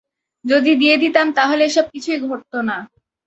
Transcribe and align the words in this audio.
যদি 0.45 0.71
দিয়ে 0.75 0.95
দিতাম, 0.97 1.27
তাহলে 1.31 1.61
এসব 1.65 1.85
কিছুই 1.93 2.19
ঘটত 2.21 2.53
না। 2.61 2.77